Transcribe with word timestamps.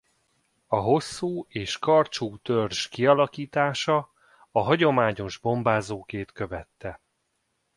A 0.67 0.75
hosszú 0.75 1.45
és 1.47 1.77
karcsú 1.77 2.37
törzs 2.37 2.87
kialakítása 2.87 4.11
a 4.51 4.59
hagyományos 4.59 5.37
bombázókét 5.37 6.31
követte. 6.31 7.01